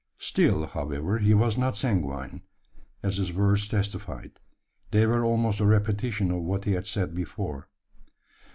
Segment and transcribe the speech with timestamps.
[0.17, 2.41] Still, however, he was not sanguine:
[3.03, 4.31] as his words testified.
[4.89, 7.69] They were almost a repetition of what he had said before.